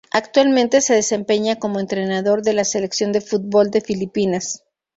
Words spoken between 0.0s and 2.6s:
Actualmente se desempeña como entrenador de